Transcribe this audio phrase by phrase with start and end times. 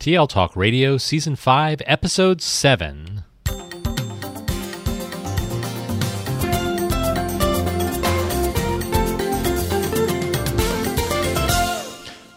[0.00, 3.22] TL Talk Radio, Season 5, Episode 7.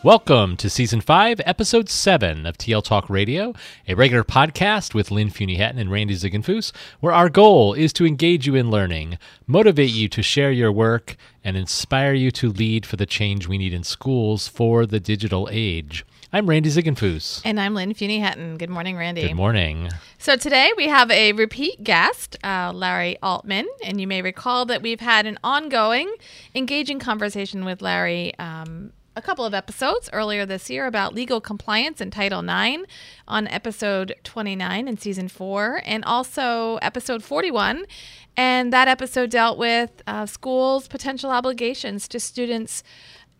[0.03, 3.53] Welcome to Season 5, Episode 7 of TL Talk Radio,
[3.87, 8.45] a regular podcast with Lynn Hetten and Randy Ziegenfuss, where our goal is to engage
[8.45, 9.17] you in learning,
[9.47, 13.57] motivate you to share your work, and inspire you to lead for the change we
[13.57, 16.05] need in schools for the digital age.
[16.35, 17.43] I'm Randy Ziegenfuss.
[17.45, 18.57] And I'm Lynn Fuini-Hetten.
[18.57, 19.21] Good morning, Randy.
[19.21, 19.91] Good morning.
[20.17, 23.67] So today we have a repeat guest, uh, Larry Altman.
[23.83, 26.11] And you may recall that we've had an ongoing,
[26.55, 28.33] engaging conversation with Larry.
[28.39, 32.85] Um, a couple of episodes earlier this year about legal compliance in Title IX
[33.27, 37.85] on episode 29 in season four, and also episode 41.
[38.35, 42.83] And that episode dealt with uh, schools' potential obligations to students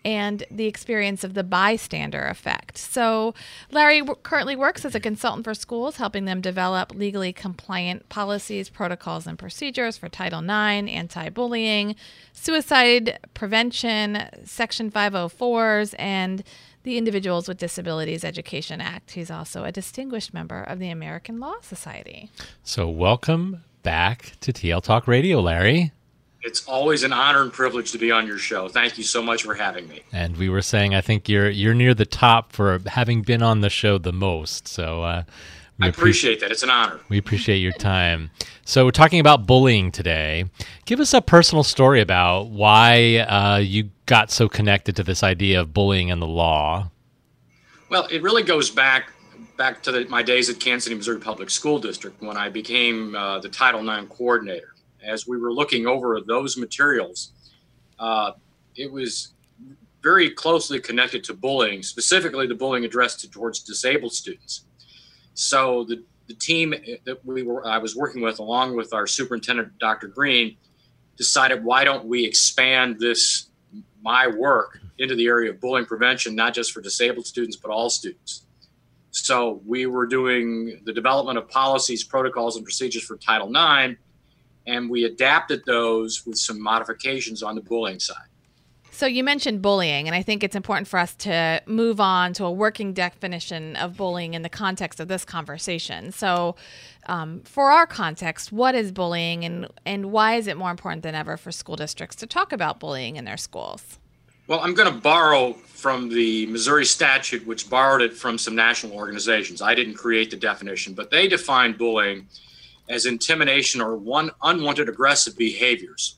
[0.06, 2.78] and the experience of the bystander effect.
[2.78, 3.34] So,
[3.72, 8.70] Larry w- currently works as a consultant for schools, helping them develop legally compliant policies,
[8.70, 11.96] protocols, and procedures for Title IX, anti bullying,
[12.34, 16.44] suicide prevention, Section 504s, and
[16.84, 19.12] the Individuals with Disabilities Education Act.
[19.12, 22.30] He's also a distinguished member of the American Law Society.
[22.64, 25.92] So, welcome back to TL Talk Radio, Larry.
[26.44, 28.68] It's always an honor and privilege to be on your show.
[28.68, 30.04] Thank you so much for having me.
[30.12, 33.62] And we were saying, I think you're you're near the top for having been on
[33.62, 34.68] the show the most.
[34.68, 35.24] So uh,
[35.82, 36.52] I appreciate that.
[36.52, 37.00] It's an honor.
[37.08, 38.30] We appreciate your time.
[38.66, 40.46] So we're talking about bullying today.
[40.86, 45.62] Give us a personal story about why uh, you got so connected to this idea
[45.62, 46.90] of bullying and the law.
[47.90, 49.12] Well, it really goes back
[49.58, 53.16] back to the, my days at Kansas City, Missouri Public School District when I became
[53.16, 54.73] uh, the Title IX coordinator
[55.04, 57.32] as we were looking over those materials,
[58.00, 58.32] uh,
[58.76, 59.34] it was
[60.02, 64.66] very closely connected to bullying, specifically the bullying addressed towards disabled students.
[65.34, 66.74] So the, the team
[67.06, 70.08] that we were I was working with, along with our superintendent, Dr.
[70.08, 70.58] Green,
[71.16, 73.50] decided why don't we expand this
[74.04, 77.90] my work into the area of bullying prevention, not just for disabled students but all
[77.90, 78.46] students.
[79.12, 83.98] So we were doing the development of policies, protocols, and procedures for Title IX
[84.68, 88.28] and we adapted those with some modifications on the bullying side.
[88.94, 92.46] So you mentioned bullying, and I think it's important for us to move on to
[92.46, 96.12] a working definition of bullying in the context of this conversation.
[96.12, 96.56] So,
[97.08, 101.16] um, for our context, what is bullying, and and why is it more important than
[101.16, 103.98] ever for school districts to talk about bullying in their schools?
[104.46, 108.94] Well, I'm going to borrow from the Missouri statute, which borrowed it from some national
[108.94, 109.62] organizations.
[109.62, 112.28] I didn't create the definition, but they define bullying
[112.90, 116.18] as intimidation or one unwanted aggressive behaviors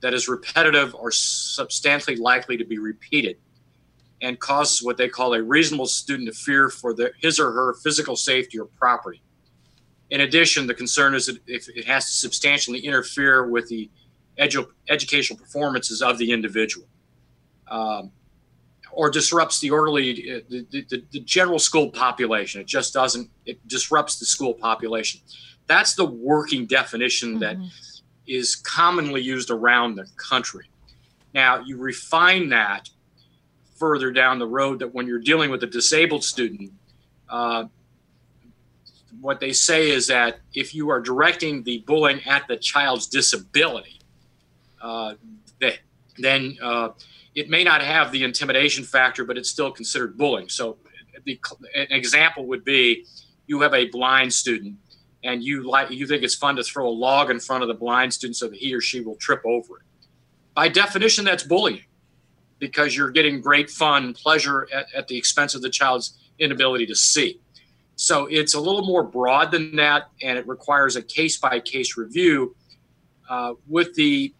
[0.00, 3.36] that is repetitive or substantially likely to be repeated
[4.22, 7.74] and causes what they call a reasonable student to fear for the, his or her
[7.82, 9.22] physical safety or property.
[10.10, 13.90] In addition, the concern is that if it has to substantially interfere with the
[14.38, 16.86] edu- educational performances of the individual.
[17.68, 18.10] Um,
[18.92, 22.60] or disrupts the orderly, the, the, the general school population.
[22.60, 25.20] It just doesn't, it disrupts the school population.
[25.70, 27.68] That's the working definition that mm-hmm.
[28.26, 30.68] is commonly used around the country.
[31.32, 32.90] Now, you refine that
[33.76, 36.72] further down the road that when you're dealing with a disabled student,
[37.28, 37.66] uh,
[39.20, 44.00] what they say is that if you are directing the bullying at the child's disability,
[44.82, 45.14] uh,
[45.60, 45.78] that,
[46.18, 46.88] then uh,
[47.36, 50.48] it may not have the intimidation factor, but it's still considered bullying.
[50.48, 50.78] So,
[51.24, 51.38] the,
[51.76, 53.04] an example would be
[53.46, 54.74] you have a blind student
[55.22, 57.74] and you like you think it's fun to throw a log in front of the
[57.74, 59.82] blind student so that he or she will trip over it.
[60.54, 61.84] By definition, that's bullying
[62.58, 66.94] because you're getting great fun, pleasure at, at the expense of the child's inability to
[66.94, 67.40] see.
[67.96, 71.96] So it's a little more broad than that, and it requires a case by case
[71.96, 72.56] review
[73.28, 74.34] uh, with the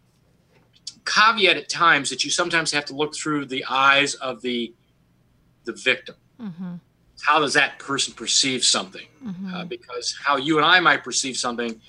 [1.05, 4.75] caveat at times that you sometimes have to look through the eyes of the
[5.65, 6.15] the victim.
[6.41, 6.77] Mm-hmm
[7.25, 9.07] how does that person perceive something?
[9.25, 9.55] Mm-hmm.
[9.55, 11.81] Uh, because how you and I might perceive something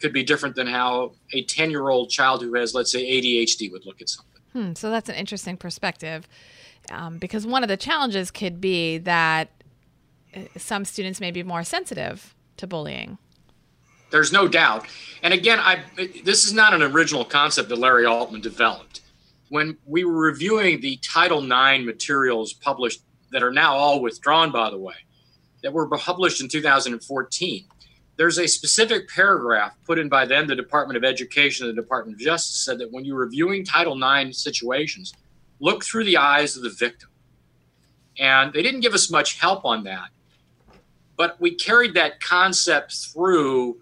[0.00, 3.70] could be different than how a 10 year old child who has, let's say, ADHD
[3.70, 4.42] would look at something.
[4.52, 6.26] Hmm, so that's an interesting perspective
[6.90, 9.50] um, because one of the challenges could be that
[10.34, 13.18] uh, some students may be more sensitive to bullying.
[14.10, 14.86] There's no doubt.
[15.22, 15.84] And again, I,
[16.24, 19.02] this is not an original concept that Larry Altman developed.
[19.50, 24.70] When we were reviewing the Title IX materials published that are now all withdrawn, by
[24.70, 24.94] the way,
[25.62, 27.64] that were published in 2014.
[28.16, 32.16] There's a specific paragraph put in by them, the Department of Education and the Department
[32.16, 35.14] of Justice said that when you're reviewing Title IX situations,
[35.60, 37.08] look through the eyes of the victim.
[38.18, 40.08] And they didn't give us much help on that.
[41.16, 43.80] but we carried that concept through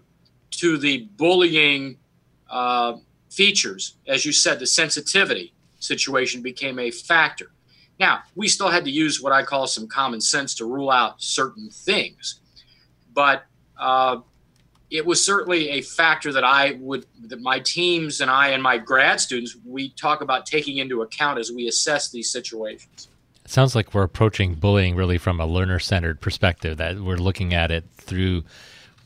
[0.51, 1.97] to the bullying
[2.49, 2.97] uh,
[3.29, 3.95] features.
[4.07, 7.51] As you said, the sensitivity situation became a factor.
[7.99, 11.21] Now, we still had to use what I call some common sense to rule out
[11.21, 12.39] certain things,
[13.13, 13.43] but
[13.77, 14.19] uh,
[14.89, 18.77] it was certainly a factor that I would, that my teams and I and my
[18.77, 23.09] grad students, we talk about taking into account as we assess these situations.
[23.43, 27.53] It sounds like we're approaching bullying really from a learner centered perspective, that we're looking
[27.53, 28.43] at it through,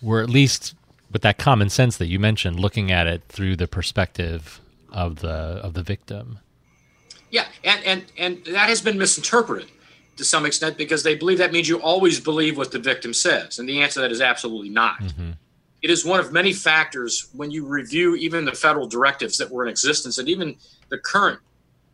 [0.01, 0.75] we're at least
[1.11, 4.59] with that common sense that you mentioned, looking at it through the perspective
[4.91, 6.39] of the of the victim.
[7.33, 9.67] Yeah, and and and that has been misinterpreted
[10.17, 13.57] to some extent because they believe that means you always believe what the victim says,
[13.57, 14.99] and the answer to that is absolutely not.
[14.99, 15.31] Mm-hmm.
[15.81, 19.63] It is one of many factors when you review even the federal directives that were
[19.63, 20.55] in existence, and even
[20.89, 21.39] the current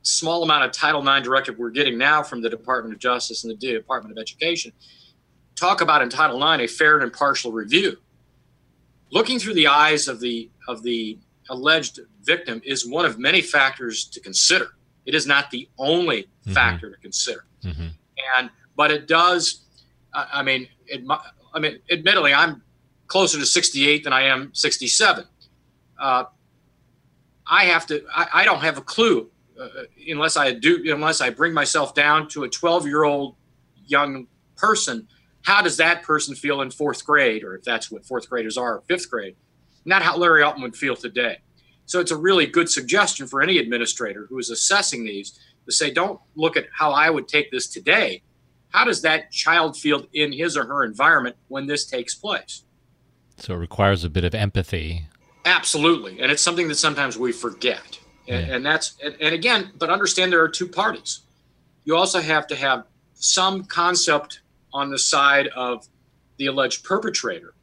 [0.01, 3.57] small amount of Title IX directive we're getting now from the Department of Justice and
[3.57, 4.73] the Department of Education.
[5.55, 7.97] Talk about in Title IX a fair and impartial review
[9.09, 11.17] looking through the eyes of the of the
[11.49, 14.67] alleged victim is one of many factors to consider.
[15.05, 16.53] It is not the only mm-hmm.
[16.53, 17.87] factor to consider, mm-hmm.
[18.37, 19.65] and but it does.
[20.13, 21.03] I mean, it,
[21.53, 22.63] I mean, admittedly, I'm
[23.07, 25.25] closer to 68 than I am 67.
[25.99, 26.23] Uh,
[27.47, 28.03] I have to.
[28.13, 29.29] I, I, don't have a clue
[29.59, 29.67] uh,
[30.07, 30.83] unless I do.
[30.91, 33.35] Unless I bring myself down to a 12 year old
[33.85, 35.07] young person
[35.43, 38.81] how does that person feel in fourth grade, or if that's what fourth graders are,
[38.87, 39.35] fifth grade?
[39.85, 41.39] Not how Larry Altman would feel today.
[41.89, 45.89] So it's a really good suggestion for any administrator who is assessing these to say,
[45.89, 48.21] don't look at how I would take this today.
[48.67, 52.63] How does that child feel in his or her environment when this takes place?
[53.37, 55.07] So it requires a bit of empathy.
[55.45, 56.21] Absolutely.
[56.21, 57.97] And it's something that sometimes we forget.
[58.27, 58.55] And, yeah.
[58.55, 61.21] and that's, and, and again, but understand there are two parties.
[61.85, 62.85] You also have to have
[63.15, 65.87] some concept on the side of
[66.37, 67.55] the alleged perpetrator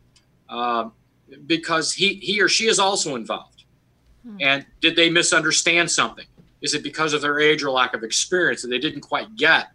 [0.48, 0.88] uh,
[1.46, 3.55] because he, he or she is also involved.
[4.26, 4.36] Hmm.
[4.40, 6.26] And did they misunderstand something?
[6.60, 9.68] Is it because of their age or lack of experience that they didn't quite get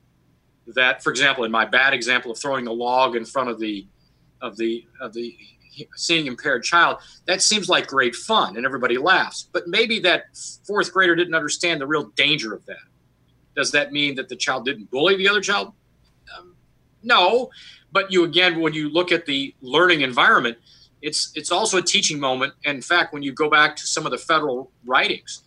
[0.68, 1.02] that?
[1.02, 3.88] For example, in my bad example of throwing a log in front of the
[4.42, 5.38] of the of the
[5.96, 9.48] seeing impaired child, that seems like great fun and everybody laughs.
[9.54, 10.26] But maybe that
[10.68, 12.76] fourth grader didn't understand the real danger of that.
[13.56, 15.74] Does that mean that the child didn't bully the other child?
[17.04, 17.50] No,
[17.92, 20.58] but you again, when you look at the learning environment,
[21.02, 22.54] it's it's also a teaching moment.
[22.66, 25.44] And in fact, when you go back to some of the federal writings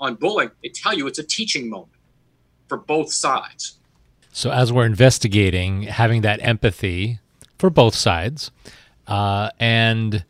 [0.00, 1.92] on bullying, they tell you it's a teaching moment
[2.68, 3.78] for both sides.
[4.32, 7.18] So as we're investigating, having that empathy
[7.58, 8.50] for both sides,
[9.06, 10.24] uh, and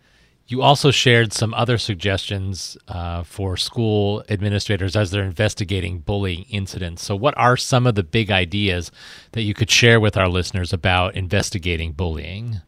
[0.48, 7.02] you also shared some other suggestions uh, for school administrators as they're investigating bullying incidents.
[7.04, 8.90] So, what are some of the big ideas
[9.32, 12.60] that you could share with our listeners about investigating bullying?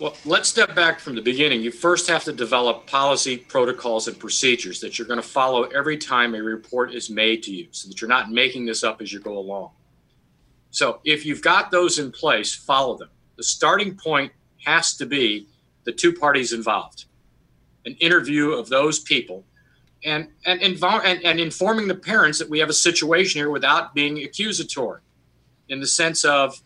[0.00, 1.60] Well, let's step back from the beginning.
[1.60, 5.96] You first have to develop policy, protocols, and procedures that you're going to follow every
[5.96, 9.12] time a report is made to you so that you're not making this up as
[9.12, 9.70] you go along.
[10.70, 13.08] So, if you've got those in place, follow them.
[13.36, 14.32] The starting point
[14.64, 15.48] has to be
[15.84, 17.06] the two parties involved
[17.86, 19.44] an interview of those people
[20.04, 24.22] and and, and, and informing the parents that we have a situation here without being
[24.22, 25.00] accusatory
[25.68, 26.60] in the sense of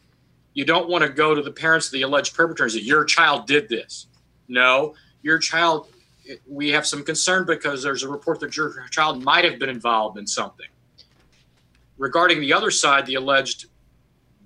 [0.54, 3.46] you don't want to go to the parents of the alleged perpetrators that your child
[3.46, 4.06] did this
[4.48, 5.88] no your child
[6.48, 10.18] we have some concern because there's a report that your child might have been involved
[10.18, 10.68] in something
[11.98, 13.66] regarding the other side the alleged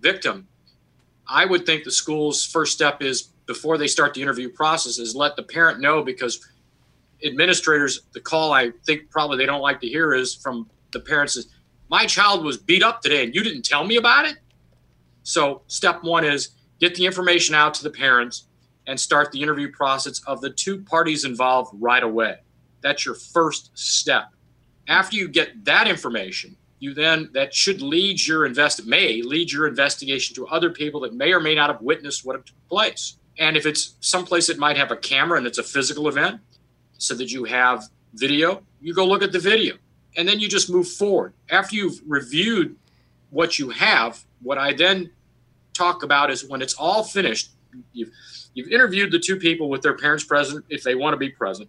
[0.01, 0.47] victim
[1.29, 5.15] i would think the school's first step is before they start the interview process is
[5.15, 6.47] let the parent know because
[7.25, 11.37] administrators, the call I think probably they don't like to hear is from the parents
[11.37, 11.49] is,
[11.89, 14.37] my child was beat up today and you didn't tell me about it.
[15.27, 18.47] So step one is get the information out to the parents
[18.87, 22.37] and start the interview process of the two parties involved right away.
[22.81, 24.29] That's your first step.
[24.87, 29.67] After you get that information, you then that should lead your invest may lead your
[29.67, 33.17] investigation to other people that may or may not have witnessed what took place.
[33.37, 36.41] And if it's someplace that might have a camera and it's a physical event,
[36.99, 37.83] so that you have
[38.15, 39.75] video, you go look at the video
[40.17, 41.33] and then you just move forward.
[41.51, 42.77] After you've reviewed
[43.31, 45.11] what you have, what I then
[45.77, 47.51] talk about is when it's all finished,
[47.93, 48.11] you've,
[48.55, 51.69] you've interviewed the two people with their parents present if they want to be present.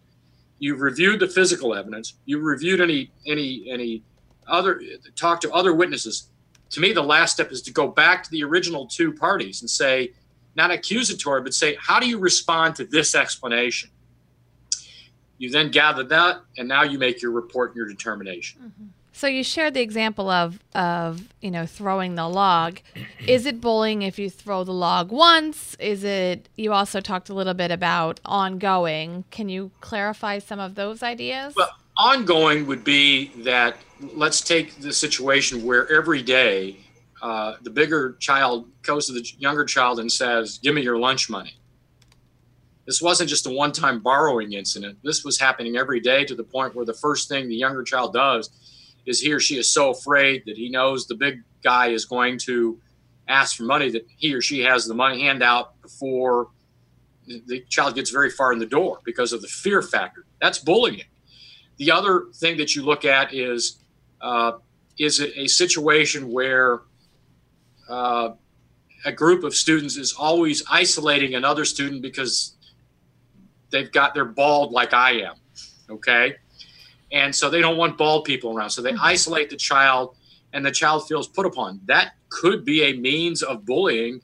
[0.59, 2.15] You've reviewed the physical evidence.
[2.25, 4.03] You've reviewed any any any
[4.47, 4.81] other
[5.15, 6.29] talk to other witnesses.
[6.71, 9.69] To me, the last step is to go back to the original two parties and
[9.69, 10.13] say,
[10.55, 13.89] not accusatory, but say, how do you respond to this explanation?
[15.37, 18.61] You then gather that, and now you make your report and your determination.
[18.61, 18.85] Mm-hmm.
[19.17, 22.81] So you shared the example of of you know throwing the log.
[23.27, 25.75] Is it bullying if you throw the log once?
[25.79, 26.49] Is it?
[26.55, 29.23] You also talked a little bit about ongoing.
[29.31, 31.55] Can you clarify some of those ideas?
[31.55, 33.77] Well, ongoing would be that
[34.13, 36.77] let's take the situation where every day
[37.23, 41.27] uh, the bigger child goes to the younger child and says, "Give me your lunch
[41.27, 41.57] money."
[42.85, 44.99] This wasn't just a one-time borrowing incident.
[45.03, 48.13] This was happening every day to the point where the first thing the younger child
[48.13, 48.51] does
[49.07, 52.37] is he or she is so afraid that he knows the big guy is going
[52.37, 52.79] to
[53.27, 56.49] ask for money that he or she has the money handout before
[57.25, 60.25] the child gets very far in the door because of the fear factor.
[60.39, 61.03] That's bullying.
[61.77, 63.79] The other thing that you look at is
[64.21, 64.53] uh,
[64.97, 66.81] is it a situation where
[67.89, 68.29] uh,
[69.05, 72.55] a group of students is always isolating another student because
[73.71, 75.35] they've got their bald like I am,
[75.89, 76.35] okay?
[77.11, 78.71] And so they don't want bald people around.
[78.71, 79.03] So they mm-hmm.
[79.03, 80.15] isolate the child
[80.53, 81.81] and the child feels put upon.
[81.85, 84.21] That could be a means of bullying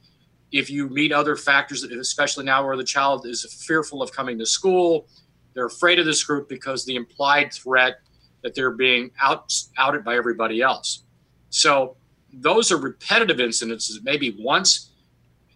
[0.52, 4.46] if you meet other factors, especially now where the child is fearful of coming to
[4.46, 5.08] school.
[5.54, 8.00] They're afraid of this group because the implied threat
[8.44, 11.04] that they're being out, outed by everybody else.
[11.50, 11.96] So
[12.32, 14.04] those are repetitive incidences.
[14.04, 14.92] Maybe once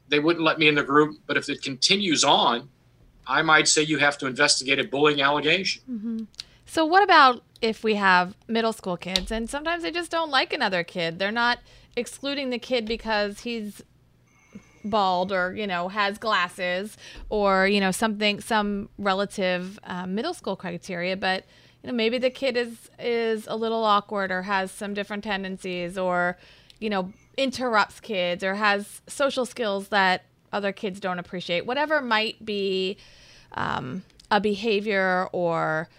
[0.10, 2.70] they wouldn't let me in the group, but if it continues on,
[3.28, 5.82] I might say you have to investigate a bullying allegation.
[5.90, 6.24] Mm-hmm.
[6.68, 10.54] So, what about if we have middle school kids and sometimes they just don't like
[10.54, 11.18] another kid?
[11.18, 11.60] They're not
[11.96, 13.82] excluding the kid because he's
[14.84, 16.98] bald or you know has glasses
[17.30, 21.44] or you know something some relative uh, middle school criteria but
[21.84, 25.98] you know maybe the kid is is a little awkward or has some different tendencies
[25.98, 26.38] or
[26.80, 32.46] you know interrupts kids or has social skills that other kids don't appreciate whatever might
[32.46, 32.98] be
[33.54, 35.90] um, a behavior or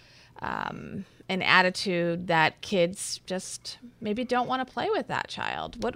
[0.41, 5.81] um, an attitude that kids just maybe don't want to play with that child.
[5.83, 5.95] What?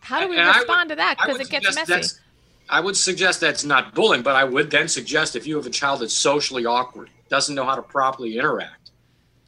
[0.00, 1.16] How do we and respond would, to that?
[1.18, 2.18] Because it gets messy.
[2.68, 5.70] I would suggest that's not bullying, but I would then suggest if you have a
[5.70, 8.92] child that's socially awkward, doesn't know how to properly interact,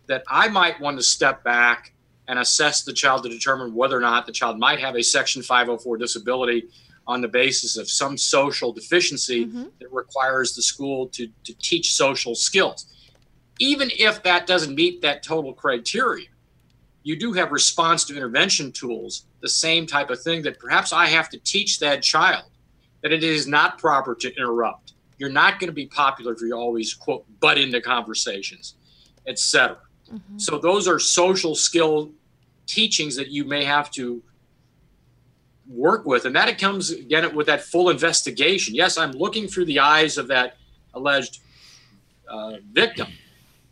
[0.08, 1.92] that I might want to step back
[2.26, 5.42] and assess the child to determine whether or not the child might have a Section
[5.42, 6.64] 504 disability
[7.06, 9.64] on the basis of some social deficiency mm-hmm.
[9.80, 12.86] that requires the school to, to teach social skills
[13.62, 16.26] even if that doesn't meet that total criteria,
[17.04, 21.06] you do have response to intervention tools, the same type of thing that perhaps I
[21.06, 22.50] have to teach that child
[23.02, 24.94] that it is not proper to interrupt.
[25.16, 28.74] You're not going to be popular if you always quote butt into conversations,
[29.28, 29.78] etc.
[30.12, 30.38] Mm-hmm.
[30.38, 32.10] So those are social skill
[32.66, 34.20] teachings that you may have to
[35.68, 38.74] work with, and that comes again with that full investigation.
[38.74, 40.56] Yes, I'm looking through the eyes of that
[40.94, 41.38] alleged
[42.28, 43.06] uh, victim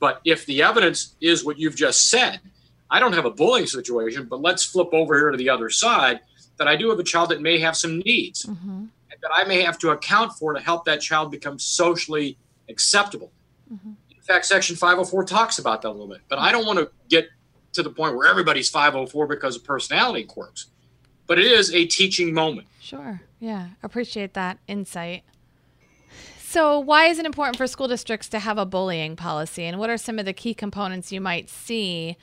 [0.01, 2.41] but if the evidence is what you've just said,
[2.91, 6.21] I don't have a bullying situation, but let's flip over here to the other side
[6.57, 8.87] that I do have a child that may have some needs mm-hmm.
[9.09, 12.37] that I may have to account for to help that child become socially
[12.69, 13.31] acceptable.
[13.73, 13.93] Mm-hmm.
[14.11, 16.91] In fact, Section 504 talks about that a little bit, but I don't want to
[17.09, 17.29] get
[17.75, 20.67] to the point where everybody's 504 because of personality quirks.
[21.27, 22.67] But it is a teaching moment.
[22.81, 23.21] Sure.
[23.39, 23.69] Yeah.
[23.83, 25.23] Appreciate that insight.
[26.51, 29.89] So, why is it important for school districts to have a bullying policy, and what
[29.89, 32.17] are some of the key components you might see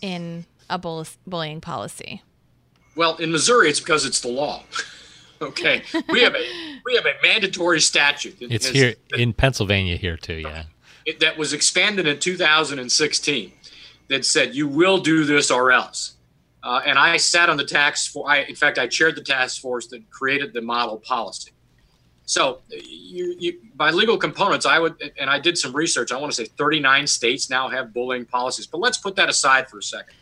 [0.00, 2.22] in a bull- bullying policy?
[2.94, 4.62] Well, in Missouri, it's because it's the law.
[5.42, 6.46] okay, we have a
[6.84, 8.36] we have a mandatory statute.
[8.40, 10.34] It's here in Pennsylvania here too.
[10.34, 10.66] Yeah,
[11.04, 13.52] it, that was expanded in 2016
[14.06, 16.14] that said you will do this or else.
[16.62, 18.30] Uh, and I sat on the task for.
[18.30, 21.50] I, in fact, I chaired the task force that created the model policy.
[22.24, 26.12] So, you, you, by legal components, I would, and I did some research.
[26.12, 29.68] I want to say 39 states now have bullying policies, but let's put that aside
[29.68, 30.14] for a second.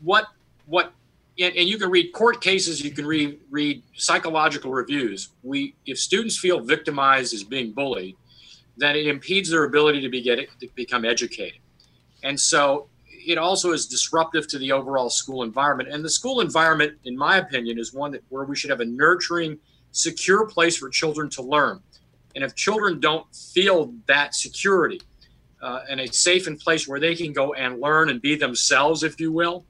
[0.00, 0.26] What,
[0.66, 0.92] what,
[1.38, 5.30] and, and you can read court cases, you can read read psychological reviews.
[5.42, 8.16] We, if students feel victimized as being bullied,
[8.76, 11.60] then it impedes their ability to be get, to become educated,
[12.22, 12.88] and so
[13.26, 15.88] it also is disruptive to the overall school environment.
[15.90, 18.84] And the school environment, in my opinion, is one that where we should have a
[18.84, 19.58] nurturing
[19.96, 21.80] secure place for children to learn.
[22.34, 25.00] And if children don't feel that security
[25.62, 29.02] uh, and a safe and place where they can go and learn and be themselves,
[29.02, 29.64] if you will,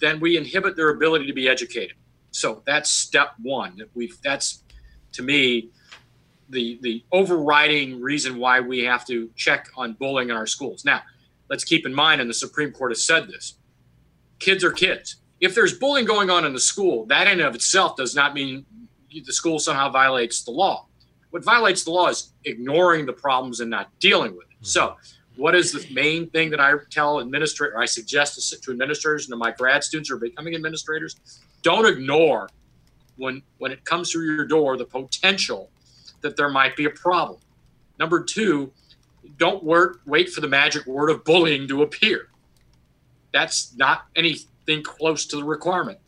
[0.00, 1.96] then we inhibit their ability to be educated.
[2.30, 3.80] So that's step one.
[3.94, 4.62] we that's
[5.12, 5.70] to me
[6.48, 10.84] the the overriding reason why we have to check on bullying in our schools.
[10.84, 11.02] Now,
[11.48, 13.54] let's keep in mind, and the Supreme Court has said this:
[14.38, 15.16] kids are kids.
[15.40, 18.34] If there's bullying going on in the school, that in and of itself does not
[18.34, 18.64] mean
[19.10, 20.86] the school somehow violates the law.
[21.30, 24.56] What violates the law is ignoring the problems and not dealing with it.
[24.66, 24.96] So
[25.36, 29.32] what is the main thing that I tell administrators, I suggest to, to administrators and
[29.32, 31.16] to my grad students who are becoming administrators?
[31.62, 32.48] Don't ignore
[33.16, 35.70] when when it comes through your door the potential
[36.20, 37.38] that there might be a problem.
[37.98, 38.72] Number two,
[39.38, 42.28] don't work, wait for the magic word of bullying to appear.
[43.32, 45.98] That's not anything close to the requirement.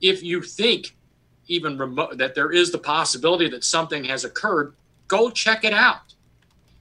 [0.00, 0.96] If you think
[1.50, 4.74] even remote that there is the possibility that something has occurred,
[5.08, 6.14] go check it out.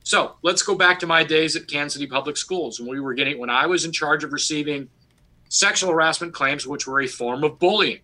[0.04, 3.16] So let's go back to my days at Kansas City Public Schools when we were
[3.16, 4.88] getting when I was in charge of receiving
[5.50, 8.00] sexual harassment claims, which were a form of bullying.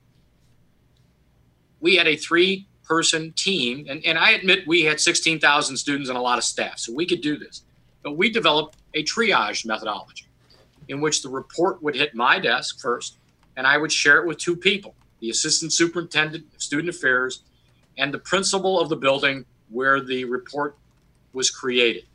[1.79, 6.17] We had a three person team, and, and I admit we had 16,000 students and
[6.17, 7.63] a lot of staff, so we could do this.
[8.03, 10.25] But we developed a triage methodology
[10.88, 13.17] in which the report would hit my desk first,
[13.55, 17.43] and I would share it with two people the assistant superintendent of student affairs
[17.98, 20.77] and the principal of the building where the report
[21.34, 22.05] was created.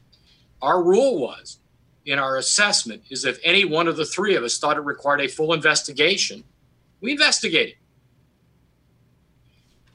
[0.62, 1.59] Our rule was
[2.04, 5.21] in our assessment is if any one of the three of us thought it required
[5.21, 6.45] a full investigation,
[7.00, 7.75] we investigated.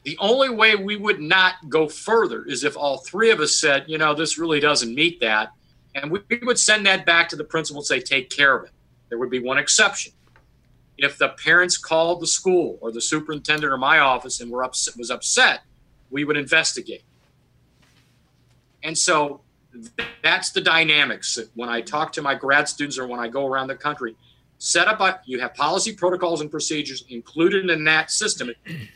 [0.04, 3.84] The only way we would not go further is if all three of us said,
[3.88, 5.52] you know, this really doesn't meet that.
[5.96, 8.70] And we, would send that back to the principal and say, take care of it.
[9.08, 10.12] There would be one exception.
[10.98, 14.96] If the parents called the school or the superintendent or my office and were upset,
[14.96, 15.60] was upset,
[16.10, 17.02] we would investigate.
[18.82, 19.40] And so
[20.22, 21.38] that's the dynamics.
[21.54, 24.16] When I talk to my grad students or when I go around the country,
[24.58, 28.50] set up you have policy protocols and procedures included in that system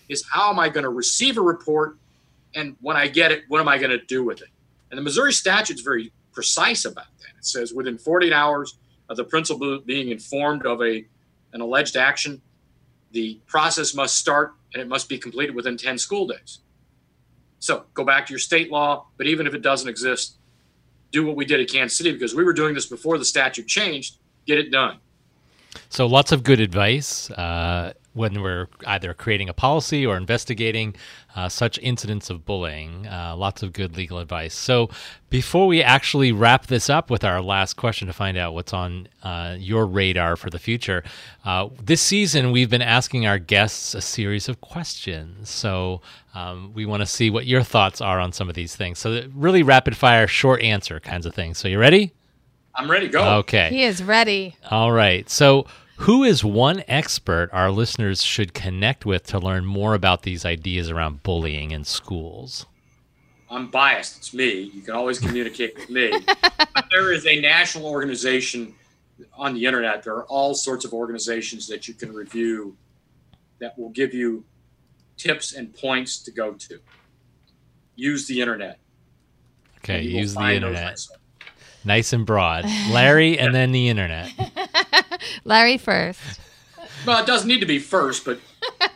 [0.08, 1.98] is how am i going to receive a report
[2.54, 4.48] and when i get it what am i going to do with it
[4.90, 8.78] and the missouri statute is very precise about that it says within 48 hours
[9.10, 11.04] of the principal being informed of a
[11.52, 12.40] an alleged action
[13.12, 16.60] the process must start and it must be completed within 10 school days.
[17.58, 20.36] So go back to your state law but even if it doesn't exist
[21.12, 23.66] do what we did at kansas city because we were doing this before the statute
[23.66, 24.16] changed
[24.46, 24.98] get it done.
[25.88, 30.94] So lots of good advice uh, when we're either creating a policy or investigating
[31.36, 33.06] uh, such incidents of bullying.
[33.06, 34.52] Uh, lots of good legal advice.
[34.52, 34.90] So
[35.28, 39.06] before we actually wrap this up with our last question to find out what's on
[39.22, 41.04] uh, your radar for the future,
[41.44, 45.48] uh, this season we've been asking our guests a series of questions.
[45.48, 46.00] So
[46.34, 48.98] um, we want to see what your thoughts are on some of these things.
[48.98, 51.58] So really rapid fire, short answer kinds of things.
[51.58, 52.12] So you ready?
[52.74, 53.08] I'm ready.
[53.08, 53.38] Go.
[53.38, 53.68] Okay.
[53.70, 54.56] He is ready.
[54.70, 55.28] All right.
[55.28, 55.66] So,
[56.00, 60.88] who is one expert our listeners should connect with to learn more about these ideas
[60.88, 62.64] around bullying in schools?
[63.50, 64.16] I'm biased.
[64.16, 64.70] It's me.
[64.72, 66.12] You can always communicate with me.
[66.58, 68.74] But there is a national organization
[69.36, 70.02] on the internet.
[70.02, 72.76] There are all sorts of organizations that you can review
[73.58, 74.44] that will give you
[75.18, 76.78] tips and points to go to.
[77.94, 78.78] Use the internet.
[79.78, 80.98] Okay, use the internet
[81.84, 82.64] nice and broad.
[82.90, 84.30] Larry and then the internet.
[85.44, 86.40] Larry first.
[87.06, 88.40] Well, it doesn't need to be first, but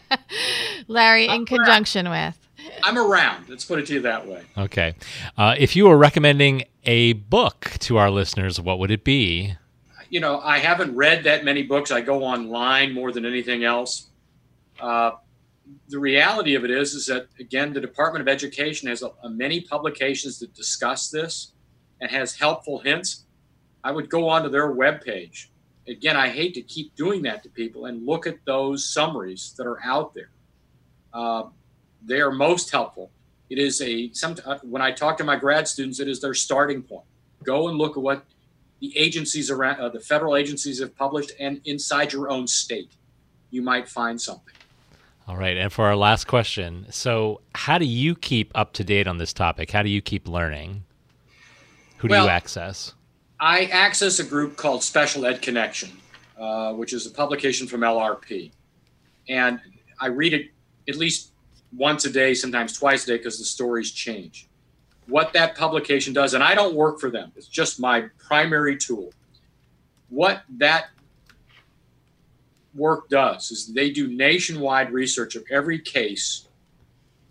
[0.88, 2.38] Larry in conjunction with.
[2.82, 3.48] I'm around.
[3.48, 4.42] Let's put it to you that way.
[4.56, 4.94] Okay.
[5.36, 9.54] Uh, if you were recommending a book to our listeners, what would it be?
[10.10, 11.90] You know, I haven't read that many books.
[11.90, 14.08] I go online more than anything else.
[14.80, 15.12] Uh,
[15.88, 19.30] the reality of it is, is that again, the Department of Education has a, a
[19.30, 21.52] many publications that discuss this
[22.00, 23.24] and has helpful hints,
[23.82, 25.46] I would go onto their webpage.
[25.86, 29.66] Again, I hate to keep doing that to people and look at those summaries that
[29.66, 30.30] are out there.
[31.12, 31.44] Uh,
[32.04, 33.10] they are most helpful.
[33.50, 36.34] It is a some uh, when I talk to my grad students, it is their
[36.34, 37.06] starting point.
[37.42, 38.24] Go and look at what
[38.80, 42.92] the agencies around uh, the federal agencies have published, and inside your own state,
[43.50, 44.54] you might find something.
[45.26, 49.06] All right, and for our last question, so how do you keep up to date
[49.06, 49.70] on this topic?
[49.70, 50.84] How do you keep learning?
[51.98, 52.92] Who well, do you access?
[53.40, 55.90] I access a group called Special Ed Connection,
[56.38, 58.52] uh, which is a publication from LRP.
[59.28, 59.60] And
[60.00, 60.50] I read it
[60.88, 61.32] at least
[61.76, 64.48] once a day, sometimes twice a day, because the stories change.
[65.06, 69.12] What that publication does, and I don't work for them, it's just my primary tool.
[70.08, 70.86] What that
[72.74, 76.48] work does is they do nationwide research of every case,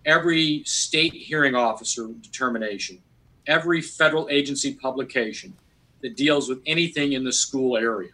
[0.06, 3.02] every state hearing officer determination,
[3.48, 5.54] every federal agency publication
[6.04, 8.12] that deals with anything in the school area.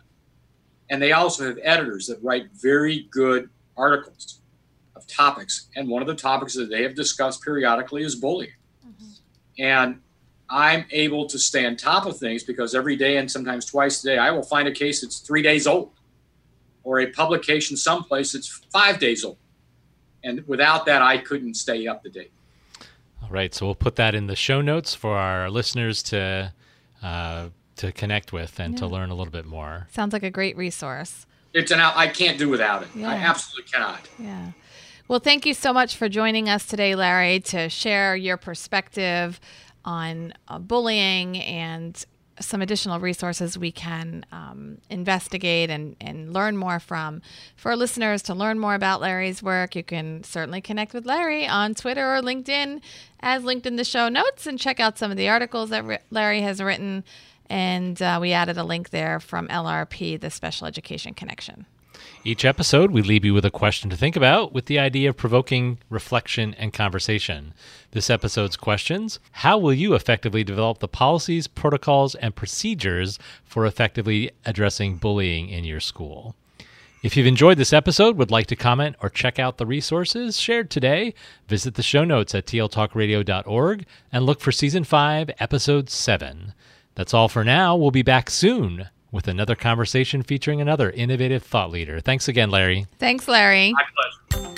[0.89, 4.39] And they also have editors that write very good articles
[4.95, 5.67] of topics.
[5.75, 8.53] And one of the topics that they have discussed periodically is bullying.
[8.87, 9.11] Mm-hmm.
[9.57, 10.01] And
[10.49, 14.07] I'm able to stay on top of things because every day and sometimes twice a
[14.07, 15.91] day, I will find a case that's three days old
[16.83, 19.37] or a publication someplace that's five days old.
[20.23, 22.31] And without that, I couldn't stay up to date.
[23.21, 26.51] All right, so we'll put that in the show notes for our listeners to
[27.03, 27.49] uh,
[27.79, 29.87] to connect with and to learn a little bit more.
[29.91, 31.25] Sounds like a great resource.
[31.53, 31.79] It's an.
[31.79, 32.89] I can't do without it.
[32.93, 33.09] Yeah.
[33.09, 34.01] I absolutely cannot.
[34.19, 34.51] Yeah.
[35.07, 39.39] Well, thank you so much for joining us today, Larry, to share your perspective
[39.83, 42.05] on uh, bullying and
[42.39, 47.21] some additional resources we can um, investigate and, and learn more from.
[47.55, 51.73] For listeners to learn more about Larry's work, you can certainly connect with Larry on
[51.73, 52.81] Twitter or LinkedIn,
[53.19, 56.41] as linked in the show notes, and check out some of the articles that Larry
[56.41, 57.03] has written.
[57.49, 61.65] And uh, we added a link there from LRP, the Special Education Connection.
[62.23, 65.17] Each episode, we leave you with a question to think about with the idea of
[65.17, 67.53] provoking reflection and conversation.
[67.91, 74.31] This episode's questions How will you effectively develop the policies, protocols, and procedures for effectively
[74.45, 76.35] addressing bullying in your school?
[77.01, 80.69] If you've enjoyed this episode, would like to comment, or check out the resources shared
[80.69, 81.13] today,
[81.47, 86.53] visit the show notes at tltalkradio.org and look for Season 5, Episode 7.
[86.95, 87.75] That's all for now.
[87.75, 91.99] We'll be back soon with another conversation featuring another innovative thought leader.
[91.99, 92.87] Thanks again, Larry.
[92.99, 93.73] Thanks, Larry.
[93.73, 93.83] My
[94.31, 94.55] pleasure.